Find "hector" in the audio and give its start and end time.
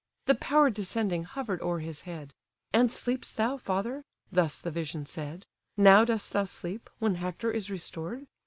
7.21-7.51